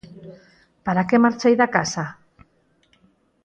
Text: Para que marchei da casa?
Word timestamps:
Para 0.85 1.05
que 1.07 1.21
marchei 1.25 1.53
da 1.61 1.71
casa? 1.75 2.05